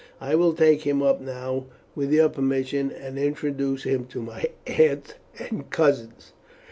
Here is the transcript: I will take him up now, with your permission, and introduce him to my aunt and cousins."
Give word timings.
I 0.19 0.33
will 0.33 0.53
take 0.53 0.81
him 0.81 1.03
up 1.03 1.21
now, 1.21 1.67
with 1.93 2.11
your 2.11 2.27
permission, 2.29 2.91
and 2.91 3.19
introduce 3.19 3.83
him 3.83 4.05
to 4.07 4.23
my 4.23 4.45
aunt 4.65 5.17
and 5.37 5.69
cousins." 5.69 6.33